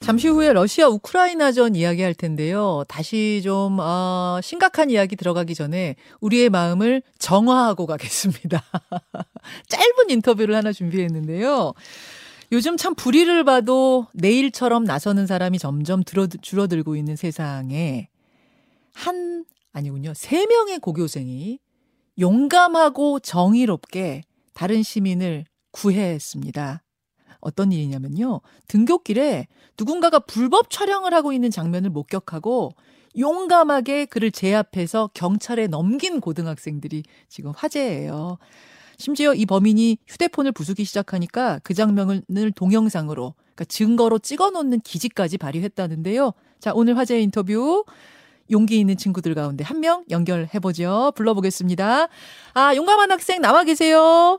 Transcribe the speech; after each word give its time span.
잠시 0.00 0.28
후에 0.28 0.52
러시아 0.52 0.88
우크라이나전 0.88 1.74
이야기할 1.74 2.14
텐데요. 2.14 2.84
다시 2.86 3.40
좀 3.42 3.78
어, 3.80 4.38
심각한 4.42 4.90
이야기 4.90 5.16
들어가기 5.16 5.54
전에 5.54 5.96
우리의 6.20 6.50
마음을 6.50 7.02
정화하고 7.18 7.86
가겠습니다. 7.86 8.62
짧은 9.68 10.10
인터뷰를 10.10 10.54
하나 10.54 10.72
준비했는데요. 10.72 11.72
요즘 12.52 12.76
참 12.76 12.94
불의를 12.94 13.44
봐도 13.44 14.06
내일처럼 14.12 14.84
나서는 14.84 15.26
사람이 15.26 15.58
점점 15.58 16.04
들어, 16.04 16.26
줄어들고 16.26 16.94
있는 16.94 17.16
세상에 17.16 18.08
한 18.92 19.44
아니군요. 19.72 20.12
세 20.14 20.46
명의 20.46 20.78
고교생이 20.78 21.58
용감하고 22.18 23.20
정의롭게 23.20 24.22
다른 24.54 24.82
시민을 24.82 25.44
구해했습니다. 25.72 26.82
어떤 27.46 27.72
일이냐면요. 27.72 28.40
등굣길에 28.68 29.46
누군가가 29.78 30.18
불법 30.18 30.70
촬영을 30.70 31.14
하고 31.14 31.32
있는 31.32 31.50
장면을 31.50 31.90
목격하고 31.90 32.72
용감하게 33.18 34.06
그를 34.06 34.30
제압해서 34.30 35.10
경찰에 35.14 35.68
넘긴 35.68 36.20
고등학생들이 36.20 37.04
지금 37.28 37.52
화제예요. 37.56 38.38
심지어 38.98 39.32
이 39.34 39.46
범인이 39.46 39.98
휴대폰을 40.06 40.52
부수기 40.52 40.84
시작하니까 40.84 41.60
그 41.62 41.72
장면을 41.74 42.50
동영상으로 42.54 43.34
그러니까 43.38 43.64
증거로 43.66 44.18
찍어 44.18 44.50
놓는 44.50 44.80
기지까지 44.80 45.38
발휘했다는데요. 45.38 46.32
자, 46.60 46.72
오늘 46.74 46.96
화제 46.98 47.20
인터뷰 47.20 47.84
용기 48.50 48.78
있는 48.80 48.96
친구들 48.96 49.34
가운데 49.34 49.64
한 49.64 49.80
명 49.80 50.04
연결해 50.10 50.58
보죠. 50.60 51.12
불러보겠습니다. 51.16 52.08
아, 52.54 52.76
용감한 52.76 53.10
학생 53.10 53.40
나와 53.40 53.64
계세요. 53.64 54.38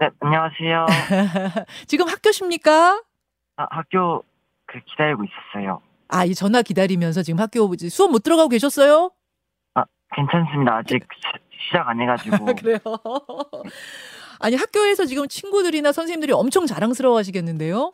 네, 0.00 0.08
안녕하세요. 0.20 0.86
지금 1.88 2.08
학교십니까? 2.08 3.02
아, 3.56 3.66
학교 3.70 4.22
그 4.66 4.78
기다리고 4.90 5.24
있었어요. 5.24 5.80
아, 6.08 6.24
이 6.24 6.34
전화 6.34 6.62
기다리면서 6.62 7.22
지금 7.22 7.40
학교 7.40 7.68
수업 7.90 8.10
못 8.12 8.22
들어가고 8.22 8.48
계셨어요? 8.48 9.10
아, 9.74 9.84
괜찮습니다. 10.14 10.76
아직 10.76 11.02
시, 11.50 11.72
작 11.72 11.88
안 11.88 12.00
해가지고. 12.00 12.44
그래요. 12.54 12.78
아니 14.40 14.54
학교에서 14.54 15.04
지금 15.04 15.26
친구들이나 15.26 15.90
선생님들이 15.90 16.32
엄청 16.32 16.64
자랑스러워 16.66 17.18
하시겠는데요? 17.18 17.92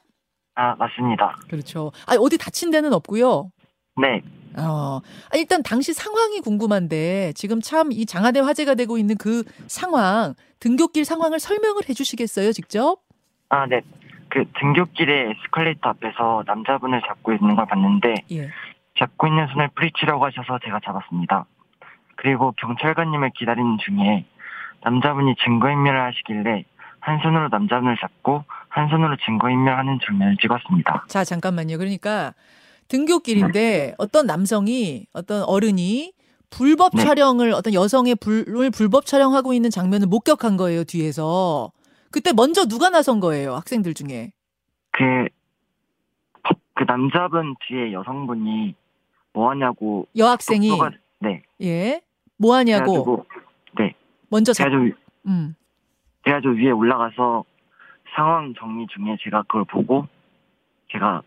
아, 0.56 0.74
맞습니다. 0.76 1.36
그렇죠. 1.48 1.90
아, 2.06 2.14
어디 2.20 2.36
다친 2.36 2.70
데는 2.70 2.92
없고요. 2.92 3.50
네. 3.96 4.22
어, 4.56 5.00
아, 5.32 5.36
일단 5.36 5.62
당시 5.62 5.92
상황이 5.92 6.40
궁금한데 6.40 7.32
지금 7.34 7.60
참 7.60 7.90
이 7.92 8.06
장안의 8.06 8.42
화제가 8.42 8.74
되고 8.74 8.98
있는 8.98 9.16
그 9.16 9.42
상황, 9.66 10.34
등굣길 10.60 11.04
상황을 11.04 11.38
설명을 11.40 11.82
해주시겠어요, 11.88 12.52
직접? 12.52 12.98
아, 13.48 13.66
네. 13.66 13.80
그 14.30 14.44
등굣길에 14.58 15.30
에스컬레이터 15.30 15.88
앞에서 15.90 16.42
남자분을 16.46 17.02
잡고 17.06 17.32
있는 17.34 17.54
걸 17.54 17.66
봤는데 17.66 18.14
예. 18.32 18.50
잡고 18.98 19.28
있는 19.28 19.46
손을 19.48 19.68
뿌리치라고 19.76 20.24
하셔서 20.24 20.58
제가 20.64 20.80
잡았습니다. 20.84 21.46
그리고 22.16 22.52
경찰관님을 22.58 23.30
기다리는 23.36 23.78
중에 23.78 24.24
남자분이 24.82 25.34
증거인멸을 25.44 26.00
하시길래 26.00 26.64
한 27.00 27.18
손으로 27.20 27.48
남자분을 27.48 27.96
잡고 28.00 28.44
한 28.68 28.88
손으로 28.88 29.16
증거인멸하는 29.24 30.00
장면을 30.04 30.36
찍었습니다. 30.40 31.04
자, 31.08 31.22
잠깐만요. 31.22 31.78
그러니까 31.78 32.34
등굣길인데 32.88 33.94
어떤 33.98 34.26
남성이 34.26 35.06
어떤 35.12 35.42
어른이 35.42 36.12
불법 36.50 36.92
네. 36.94 37.02
촬영을 37.02 37.52
어떤 37.52 37.74
여성의 37.74 38.16
불을 38.16 38.70
불법 38.70 39.06
촬영하고 39.06 39.52
있는 39.52 39.70
장면을 39.70 40.06
목격한 40.06 40.56
거예요 40.56 40.84
뒤에서 40.84 41.72
그때 42.10 42.32
먼저 42.32 42.64
누가 42.66 42.90
나선 42.90 43.20
거예요 43.20 43.54
학생들 43.54 43.94
중에 43.94 44.32
그, 44.92 45.02
그 46.74 46.84
남자분 46.86 47.56
뒤에 47.66 47.92
여성분이 47.92 48.74
뭐 49.32 49.50
하냐고. 49.50 50.06
여학생이 50.16 50.70
네. 51.20 51.42
예 51.60 52.00
뭐 52.36 52.54
하냐고 52.56 53.04
그래가지고, 53.04 53.26
네. 53.78 53.94
먼저 54.28 54.52
잡 54.52 54.64
제가 54.64 54.76
좀, 54.76 54.92
음. 55.26 55.54
제가 56.24 56.40
좀 56.40 56.56
위에 56.56 56.70
올라가서 56.70 57.44
상황 58.14 58.54
정리 58.58 58.86
중에 58.88 59.16
제가 59.22 59.42
그걸 59.42 59.64
보고 59.64 60.06
제가 60.92 61.22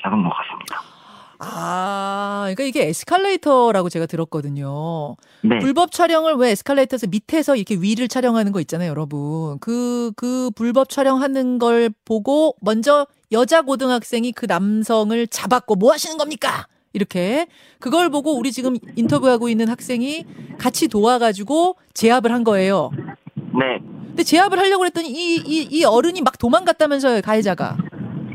잡은 0.00 0.22
것 0.22 0.30
같습니다. 0.30 0.80
아, 1.38 2.42
그러니까 2.54 2.64
이게 2.64 2.88
에스컬레이터라고 2.88 3.88
제가 3.88 4.06
들었거든요. 4.06 5.16
네. 5.42 5.58
불법 5.58 5.92
촬영을 5.92 6.34
왜 6.34 6.50
에스컬레이터에서 6.50 7.06
밑에서 7.08 7.56
이렇게 7.56 7.74
위를 7.76 8.08
촬영하는 8.08 8.52
거 8.52 8.60
있잖아요, 8.60 8.90
여러분. 8.90 9.58
그, 9.58 10.12
그 10.16 10.50
불법 10.54 10.88
촬영하는 10.88 11.58
걸 11.58 11.90
보고 12.04 12.54
먼저 12.60 13.06
여자 13.32 13.62
고등학생이 13.62 14.32
그 14.32 14.46
남성을 14.46 15.26
잡았고 15.26 15.74
뭐 15.76 15.92
하시는 15.92 16.16
겁니까? 16.16 16.66
이렇게. 16.92 17.46
그걸 17.80 18.08
보고 18.10 18.36
우리 18.38 18.52
지금 18.52 18.76
인터뷰하고 18.96 19.48
있는 19.48 19.68
학생이 19.68 20.24
같이 20.58 20.86
도와가지고 20.88 21.76
제압을 21.94 22.32
한 22.32 22.44
거예요. 22.44 22.90
네. 23.36 23.80
근데 24.06 24.22
제압을 24.22 24.58
하려고 24.60 24.84
했더니 24.86 25.08
이, 25.08 25.42
이, 25.44 25.68
이 25.70 25.84
어른이 25.84 26.22
막 26.22 26.38
도망갔다면서요, 26.38 27.20
가해자가. 27.22 27.76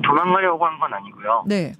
도망가려고 0.04 0.66
한 0.66 0.78
건 0.80 0.94
아니고요. 0.94 1.44
네. 1.48 1.74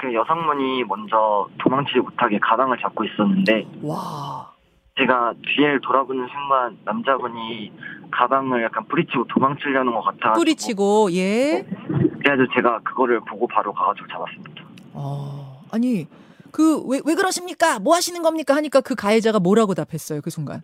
그 0.00 0.14
여성분이 0.14 0.84
먼저 0.84 1.46
도망치지 1.58 1.98
못하게 1.98 2.38
가방을 2.38 2.78
잡고 2.78 3.04
있었는데 3.04 3.66
와. 3.82 4.50
제가 4.98 5.34
뒤를 5.46 5.80
돌아보는 5.82 6.26
순간 6.28 6.78
남자분이 6.84 7.72
가방을 8.10 8.62
약간 8.64 8.84
뿌리치고 8.88 9.26
도망치려는 9.28 9.92
것 9.92 10.02
같아가지고 10.02 10.34
뿌리치고, 10.40 11.12
예. 11.12 11.66
그래가지고 11.86 12.54
제가 12.54 12.80
그거를 12.80 13.20
보고 13.20 13.46
바로 13.46 13.72
가가지고 13.72 14.06
잡았습니다. 14.08 14.62
어, 14.92 15.62
아니, 15.70 16.06
그, 16.50 16.82
왜, 16.86 17.00
왜 17.06 17.14
그러십니까? 17.14 17.78
뭐 17.78 17.94
하시는 17.94 18.20
겁니까? 18.22 18.54
하니까 18.56 18.80
그 18.80 18.94
가해자가 18.94 19.38
뭐라고 19.38 19.74
답했어요, 19.74 20.20
그 20.20 20.28
순간. 20.30 20.60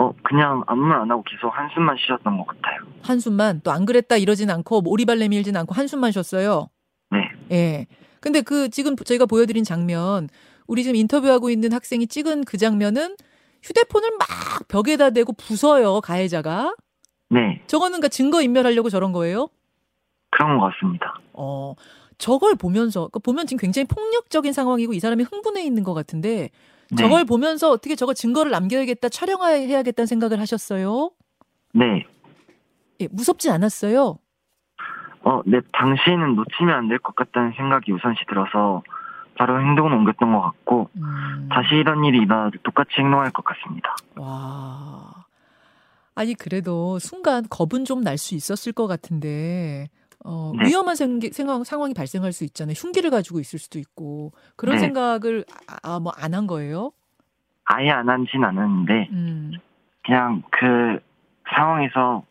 어 0.00 0.12
그냥 0.22 0.62
아무 0.66 0.82
말 0.82 1.00
안 1.00 1.10
하고 1.10 1.22
계속 1.24 1.48
한숨만 1.56 1.96
쉬셨던 1.98 2.36
것 2.38 2.46
같아요. 2.46 2.80
한숨만, 3.02 3.62
또 3.62 3.70
안 3.72 3.84
그랬다 3.86 4.16
이러진 4.16 4.50
않고, 4.50 4.82
뭐 4.82 4.92
오리발 4.92 5.18
내밀진 5.18 5.56
않고 5.56 5.74
한숨만 5.74 6.12
쉬었어요. 6.12 6.68
네. 7.48 7.56
예. 7.56 7.86
근데 8.20 8.40
그, 8.40 8.68
지금 8.68 8.96
저희가 8.96 9.26
보여드린 9.26 9.64
장면, 9.64 10.28
우리 10.66 10.82
지금 10.82 10.96
인터뷰하고 10.96 11.50
있는 11.50 11.72
학생이 11.72 12.06
찍은 12.06 12.44
그 12.44 12.56
장면은 12.56 13.16
휴대폰을 13.62 14.10
막 14.18 14.68
벽에다 14.68 15.10
대고 15.10 15.32
부숴요, 15.32 16.00
가해자가. 16.00 16.74
네 17.30 17.62
저거는 17.66 17.98
그러니까 17.98 18.08
증거 18.08 18.40
인멸하려고 18.40 18.88
저런 18.88 19.12
거예요? 19.12 19.48
그런 20.30 20.58
것 20.58 20.70
같습니다. 20.72 21.20
어, 21.32 21.74
저걸 22.18 22.54
보면서, 22.56 23.08
그 23.08 23.18
보면 23.18 23.46
지금 23.46 23.60
굉장히 23.60 23.86
폭력적인 23.86 24.52
상황이고 24.52 24.94
이 24.94 25.00
사람이 25.00 25.24
흥분해 25.24 25.62
있는 25.64 25.84
것 25.84 25.94
같은데, 25.94 26.50
네. 26.90 26.96
저걸 26.96 27.24
보면서 27.24 27.70
어떻게 27.70 27.94
저거 27.94 28.14
증거를 28.14 28.50
남겨야겠다, 28.50 29.08
촬영해야겠다는 29.08 30.06
생각을 30.06 30.40
하셨어요? 30.40 31.10
네. 31.74 32.04
예, 33.00 33.08
무섭진 33.10 33.50
않았어요? 33.52 34.18
어, 35.24 35.40
네, 35.44 35.60
당시에는 35.72 36.34
놓치면 36.36 36.74
안 36.74 36.88
될 36.88 36.98
것 36.98 37.14
같다는 37.16 37.52
생각이 37.56 37.92
우선시 37.92 38.24
들어서 38.28 38.82
바로 39.36 39.60
행동을 39.60 39.92
옮겼던 39.92 40.32
것 40.32 40.40
같고 40.40 40.90
음, 40.96 41.48
다시 41.50 41.74
이런 41.76 42.04
일이 42.04 42.18
일어나도 42.18 42.58
똑같이 42.62 42.90
행동할 42.98 43.30
것 43.30 43.44
같습니다. 43.44 43.94
와. 44.16 45.26
아니, 46.14 46.34
그래도 46.34 46.98
순간 46.98 47.44
겁은 47.48 47.84
좀 47.84 48.02
날 48.02 48.18
수 48.18 48.34
있었을 48.34 48.72
것 48.72 48.88
같은데, 48.88 49.88
어, 50.24 50.52
네. 50.58 50.66
위험한 50.68 50.96
생, 50.96 51.20
생각, 51.32 51.64
상황이 51.64 51.94
발생할 51.94 52.32
수 52.32 52.42
있잖아요. 52.44 52.74
흉기를 52.76 53.10
가지고 53.10 53.38
있을 53.38 53.60
수도 53.60 53.78
있고. 53.78 54.32
그런 54.56 54.74
네. 54.74 54.80
생각을, 54.80 55.44
아, 55.84 56.00
뭐, 56.00 56.12
안 56.16 56.34
한 56.34 56.48
거예요? 56.48 56.90
아예 57.70 57.90
안 57.90 58.08
하진 58.08 58.42
않았는데 58.42 59.08
음, 59.12 59.52
그냥 60.02 60.42
그 60.50 60.98
상황에서 61.54 62.24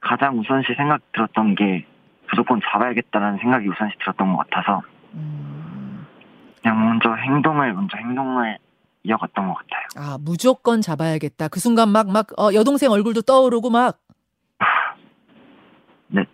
가장 0.00 0.38
우선시 0.38 0.74
생각 0.76 1.00
들었던 1.12 1.54
게 1.54 1.86
무조건 2.34 2.60
잡아야겠다라는 2.72 3.38
생각이 3.38 3.68
우선시 3.68 3.96
들었던 4.00 4.32
것 4.32 4.48
같아서 4.48 4.82
음. 5.14 6.04
그냥 6.60 6.84
먼저 6.84 7.14
행동을 7.14 7.72
먼저 7.72 7.96
행동을 7.96 8.58
이어갔던 9.04 9.46
것 9.48 9.54
같아요. 9.54 9.86
아, 9.96 10.18
무조건 10.18 10.80
잡아야겠다. 10.80 11.48
그 11.48 11.60
순간 11.60 11.90
막, 11.90 12.10
막, 12.10 12.26
어, 12.38 12.52
여동생 12.54 12.90
얼굴도 12.90 13.22
떠오르고 13.22 13.70
막. 13.70 14.00
네. 16.08 16.24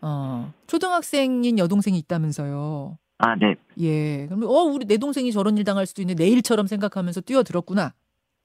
어, 0.00 0.52
초등학생인 0.68 1.58
여동생이 1.58 1.98
있다면서요. 1.98 2.96
아, 3.18 3.34
네, 3.34 3.56
예. 3.80 4.26
그러면, 4.26 4.48
어, 4.48 4.62
우리 4.62 4.86
내 4.86 4.96
동생이 4.96 5.32
저런 5.32 5.58
일 5.58 5.64
당할 5.64 5.86
수도 5.86 6.02
있네. 6.02 6.14
내 6.14 6.28
일처럼 6.28 6.68
생각하면서 6.68 7.22
뛰어들었구나. 7.22 7.94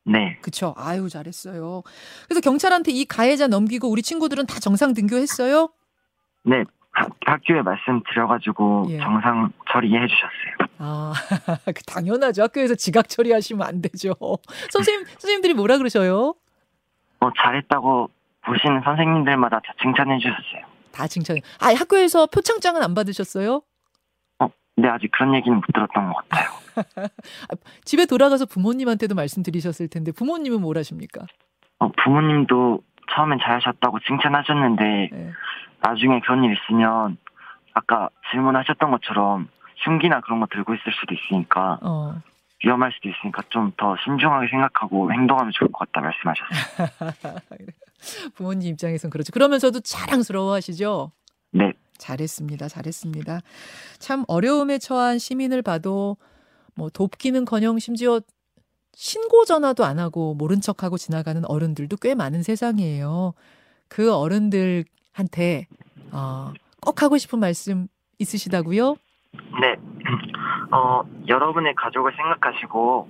네, 0.06 0.40
그쵸. 0.42 0.74
아유, 0.76 1.08
잘했어요. 1.10 1.84
그래서 2.28 2.42
경찰한테 2.42 2.92
이 2.92 3.06
가해자 3.06 3.46
넘기고 3.46 3.88
우리 3.88 4.02
친구들은 4.02 4.48
다 4.48 4.60
정상 4.60 4.96
등교했어요? 4.96 5.70
네. 6.44 6.64
학- 7.00 7.16
학교에 7.26 7.62
말씀드려가지고 7.62 8.88
예. 8.90 9.00
정상 9.00 9.52
처리해 9.72 10.06
주셨어요. 10.08 10.70
아, 10.80 11.14
그 11.66 11.84
당연하죠. 11.84 12.44
학교에서 12.44 12.76
지각 12.76 13.08
처리하시면 13.10 13.66
안 13.66 13.82
되죠. 13.82 14.14
선생님, 14.72 15.06
선생님들이 15.06 15.54
뭐라 15.54 15.78
그러셔요? 15.78 16.34
어, 17.22 17.30
잘했다고 17.38 18.10
보시는 18.42 18.82
선생님들마다 18.84 19.60
다 19.60 19.74
칭찬해 19.82 20.18
주셨어요. 20.20 20.66
다 20.92 21.08
칭찬해. 21.08 21.42
아, 21.62 21.68
학교에서 21.74 22.26
표창장은 22.28 22.82
안 22.84 22.94
받으셨어요? 22.96 23.62
네, 24.78 24.88
아직 24.88 25.12
그런 25.12 25.36
얘기는 25.36 25.54
못 25.54 25.66
들었던 25.74 26.14
것 26.14 26.24
같아요. 26.30 26.50
집에 27.84 28.06
돌아가서 28.06 28.46
부모님한테도 28.46 29.14
말씀드리셨을 29.14 29.90
텐데 29.90 30.14
부모님은 30.14 30.62
뭘 30.62 30.78
하십니까? 30.78 31.26
어, 31.80 31.92
부모님도 32.02 32.82
처음엔 33.14 33.40
잘하셨다고 33.42 34.00
칭찬하셨는데 34.08 35.10
네. 35.12 35.32
나중에 35.82 36.20
그런 36.22 36.44
일 36.44 36.54
있으면 36.58 37.18
아까 37.74 38.10
질문하셨던 38.32 38.92
것처럼 38.92 39.48
흉기나 39.78 40.22
그런 40.22 40.40
거 40.40 40.48
들고 40.48 40.74
있을 40.74 40.92
수도 41.00 41.16
있으니까 41.16 41.80
어. 41.82 42.22
위험할 42.64 42.92
수도 42.92 43.10
있으니까 43.10 43.42
좀 43.50 43.72
더 43.78 43.96
신중하게 44.04 44.50
생각하고 44.50 45.12
행동하면 45.14 45.52
좋을 45.54 45.72
것 45.72 45.90
같다 45.92 46.02
말씀하셨어요. 46.02 47.40
부모님 48.36 48.74
입장에선 48.74 49.10
그렇죠. 49.10 49.32
그러면서도 49.32 49.80
자랑스러워하시죠. 49.82 51.12
네, 51.52 51.72
잘했습니다. 51.98 52.68
잘했습니다. 52.68 53.40
참 54.00 54.26
어려움에 54.28 54.78
처한 54.78 55.18
시민을 55.20 55.62
봐도 55.62 56.18
뭐 56.76 56.90
돕기는커녕 56.90 57.80
심지어 57.80 58.20
신고 58.94 59.46
전화도 59.46 59.86
안 59.86 60.00
하고 60.00 60.34
모른 60.34 60.60
척하고 60.60 60.98
지나가는 60.98 61.42
어른들도 61.46 61.96
꽤 61.98 62.16
많은 62.16 62.44
세상이에요. 62.44 63.34
그 63.88 64.14
어른들 64.14 64.84
한테 65.20 65.68
어, 66.12 66.54
꼭 66.82 67.04
하고 67.04 67.18
싶은 67.18 67.40
말씀 67.40 67.88
있으시다고요? 68.20 68.96
네. 69.62 69.76
어, 70.72 71.04
여러분의 71.28 71.76
가족을 71.76 72.14
생각하시고 72.16 73.10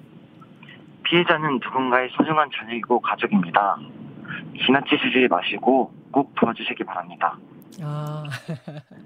피해자는 1.03 1.59
누군가의 1.63 2.09
소중한 2.17 2.49
자식이고 2.51 2.99
가족입니다. 3.01 3.77
지나치시지 4.65 5.27
마시고 5.29 5.93
꼭 6.11 6.33
도와주시기 6.35 6.83
바랍니다. 6.83 7.37
아, 7.81 8.23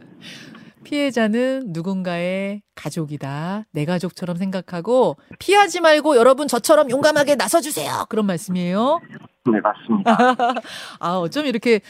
피해자는 0.84 1.68
누군가의 1.68 2.62
가족이다. 2.76 3.66
내 3.72 3.86
가족처럼 3.86 4.38
생각하고 4.38 5.18
피하지 5.40 5.82
말고 5.82 6.16
여러분 6.18 6.48
저처럼 6.48 6.90
용감하게 6.90 7.36
나서주세요. 7.36 8.06
그런 8.10 8.26
말씀이에요. 8.26 9.00
네, 9.46 9.60
맞습니다. 9.60 10.16
아, 11.00 11.18
어쩜 11.18 11.46
이렇게 11.46 11.82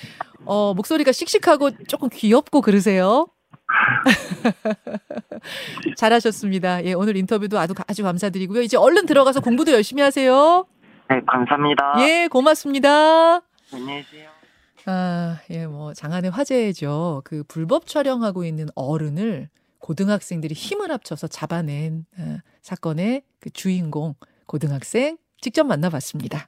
어, 0.45 0.73
목소리가 0.73 1.11
씩씩하고 1.11 1.71
조금 1.87 2.09
귀엽고 2.09 2.61
그러세요? 2.61 3.27
잘하셨습니다. 5.97 6.83
예, 6.85 6.93
오늘 6.93 7.15
인터뷰도 7.17 7.59
아주, 7.59 7.73
아주 7.87 8.03
감사드리고요. 8.03 8.61
이제 8.61 8.77
얼른 8.77 9.05
들어가서 9.05 9.41
공부도 9.41 9.71
열심히 9.71 10.01
하세요. 10.01 10.65
네, 11.09 11.21
감사합니다. 11.27 11.95
예, 11.99 12.27
고맙습니다. 12.29 13.41
안녕히 13.73 14.03
계세요. 14.03 14.29
아, 14.85 15.39
예, 15.49 15.65
뭐, 15.65 15.93
장안의 15.93 16.31
화제죠. 16.31 17.21
그 17.23 17.43
불법 17.47 17.87
촬영하고 17.87 18.43
있는 18.43 18.67
어른을 18.75 19.49
고등학생들이 19.79 20.53
힘을 20.53 20.91
합쳐서 20.91 21.27
잡아낸 21.27 22.05
어, 22.17 22.37
사건의 22.61 23.23
그 23.39 23.49
주인공 23.49 24.15
고등학생 24.45 25.17
직접 25.41 25.65
만나봤습니다. 25.65 26.47